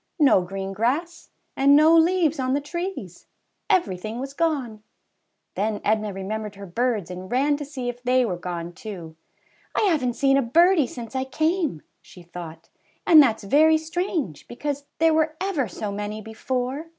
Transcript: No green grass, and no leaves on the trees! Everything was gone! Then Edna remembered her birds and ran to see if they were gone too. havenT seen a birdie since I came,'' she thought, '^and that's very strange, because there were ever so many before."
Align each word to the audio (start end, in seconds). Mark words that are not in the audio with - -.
No 0.17 0.41
green 0.41 0.73
grass, 0.73 1.29
and 1.55 1.75
no 1.75 1.95
leaves 1.95 2.39
on 2.39 2.55
the 2.55 2.59
trees! 2.59 3.27
Everything 3.69 4.19
was 4.19 4.33
gone! 4.33 4.81
Then 5.53 5.79
Edna 5.83 6.11
remembered 6.11 6.55
her 6.55 6.65
birds 6.65 7.11
and 7.11 7.31
ran 7.31 7.55
to 7.57 7.65
see 7.65 7.87
if 7.87 8.01
they 8.01 8.25
were 8.25 8.35
gone 8.35 8.73
too. 8.73 9.15
havenT 9.77 10.15
seen 10.15 10.37
a 10.37 10.41
birdie 10.41 10.87
since 10.87 11.15
I 11.15 11.23
came,'' 11.25 11.83
she 12.01 12.23
thought, 12.23 12.69
'^and 13.05 13.21
that's 13.21 13.43
very 13.43 13.77
strange, 13.77 14.47
because 14.47 14.85
there 14.97 15.13
were 15.13 15.35
ever 15.39 15.67
so 15.67 15.91
many 15.91 16.19
before." 16.19 16.89